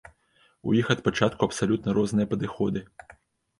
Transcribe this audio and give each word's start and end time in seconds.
У 0.71 0.73
іх 0.79 0.87
ад 0.95 1.03
пачатку 1.09 1.41
абсалютна 1.53 1.89
розныя 1.99 2.33
падыходы. 2.35 2.85